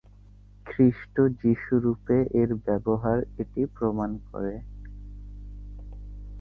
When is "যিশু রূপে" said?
1.41-2.17